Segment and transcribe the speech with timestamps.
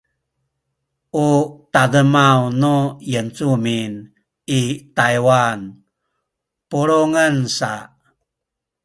[1.27, 1.27] u
[1.73, 2.73] tademaw nu
[3.11, 3.93] Yincumin
[4.59, 4.61] i
[4.95, 5.59] Taywan
[6.69, 7.73] pulungen sa